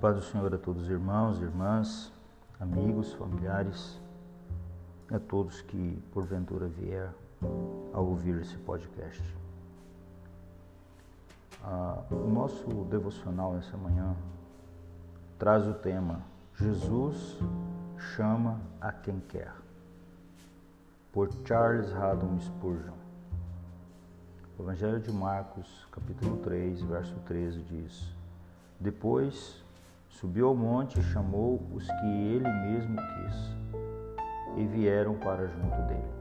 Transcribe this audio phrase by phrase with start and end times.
[0.00, 2.10] paz do Senhor a todos os irmãos, irmãs,
[2.58, 4.00] amigos, familiares,
[5.12, 7.12] a todos que porventura vier
[7.92, 9.22] a ouvir esse podcast.
[11.62, 14.16] Ah, o nosso devocional nessa manhã
[15.38, 16.22] traz o tema
[16.56, 17.38] Jesus
[18.16, 19.52] chama a quem quer,
[21.12, 22.96] por Charles Haddon Spurgeon.
[24.58, 28.08] O Evangelho de Marcos, capítulo 3, verso 13 diz:
[28.80, 29.62] Depois
[30.10, 33.56] Subiu ao monte e chamou os que ele mesmo quis,
[34.56, 36.12] e vieram para junto dele.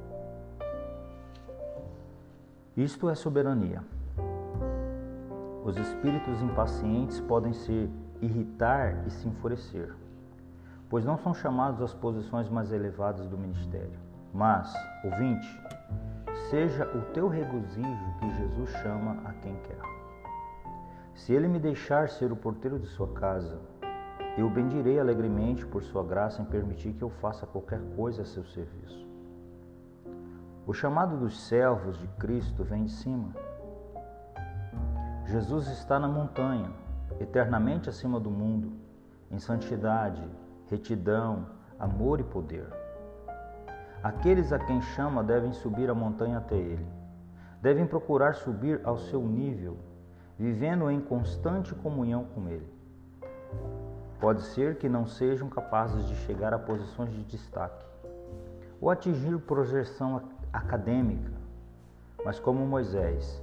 [2.77, 3.84] Isto é soberania.
[5.65, 7.89] Os espíritos impacientes podem se
[8.21, 9.93] irritar e se enfurecer,
[10.90, 13.99] pois não são chamados às posições mais elevadas do ministério.
[14.34, 15.48] Mas, ouvinte,
[16.49, 19.81] seja o teu regozijo que Jesus chama a quem quer.
[21.15, 23.59] Se ele me deixar ser o porteiro de sua casa,
[24.40, 28.26] eu o bendirei alegremente por sua graça em permitir que eu faça qualquer coisa a
[28.26, 29.05] seu serviço.
[30.65, 33.34] O chamado dos servos de Cristo vem de cima.
[35.26, 36.71] Jesus está na montanha,
[37.20, 38.71] eternamente acima do mundo,
[39.29, 40.23] em santidade,
[40.70, 41.46] retidão,
[41.77, 42.68] amor e poder.
[44.01, 46.87] Aqueles a quem chama devem subir a montanha até ele.
[47.62, 49.77] Devem procurar subir ao seu nível,
[50.37, 52.79] vivendo em constante comunhão com ele.
[54.20, 57.85] Pode ser que não sejam capazes de chegar a posições de destaque
[58.81, 61.31] ou atingir projeção acadêmica,
[62.25, 63.41] mas como Moisés,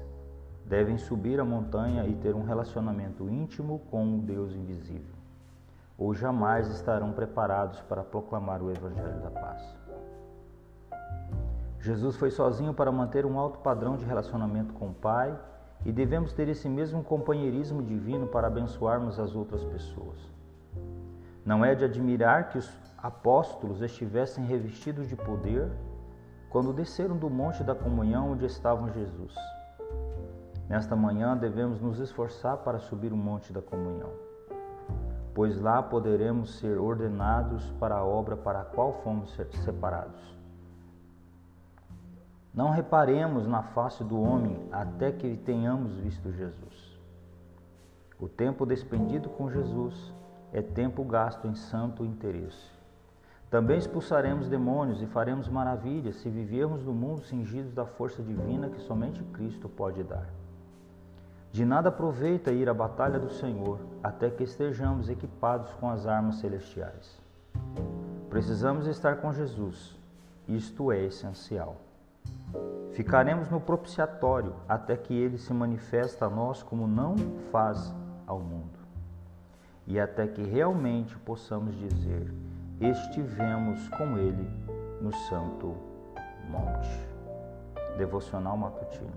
[0.67, 5.15] devem subir a montanha e ter um relacionamento íntimo com o Deus invisível,
[5.97, 9.77] ou jamais estarão preparados para proclamar o Evangelho da paz.
[11.81, 15.39] Jesus foi sozinho para manter um alto padrão de relacionamento com o Pai
[15.85, 20.19] e devemos ter esse mesmo companheirismo divino para abençoarmos as outras pessoas.
[21.47, 25.71] Não é de admirar que os apóstolos estivessem revestidos de poder
[26.51, 29.33] quando desceram do monte da comunhão onde estavam Jesus.
[30.69, 34.11] Nesta manhã devemos nos esforçar para subir o monte da comunhão,
[35.33, 39.33] pois lá poderemos ser ordenados para a obra para a qual fomos
[39.65, 40.37] separados.
[42.53, 46.99] Não reparemos na face do homem até que tenhamos visto Jesus.
[48.19, 50.13] O tempo despendido com Jesus
[50.53, 52.77] é tempo gasto em santo interesse.
[53.51, 58.81] Também expulsaremos demônios e faremos maravilhas se vivermos no mundo cingidos da força divina que
[58.81, 60.29] somente Cristo pode dar.
[61.53, 66.37] De nada aproveita ir à batalha do Senhor até que estejamos equipados com as armas
[66.37, 67.21] celestiais.
[68.29, 69.97] Precisamos estar com Jesus,
[70.49, 71.77] isto é essencial.
[72.93, 77.15] Ficaremos no propiciatório até que ele se manifesta a nós como não
[77.53, 77.95] faz
[78.27, 78.86] ao mundo
[79.87, 82.33] e até que realmente possamos dizer:
[82.81, 84.49] estivemos com Ele
[85.01, 85.77] no Santo
[86.49, 87.07] Monte.
[87.97, 89.11] Devocional Matutino,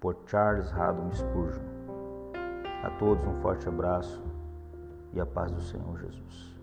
[0.00, 1.62] por Charles Haddon Spurgeon.
[2.82, 4.22] A todos um forte abraço
[5.12, 6.58] e a paz do Senhor Jesus.